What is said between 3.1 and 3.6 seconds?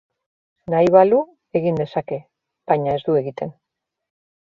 egiten.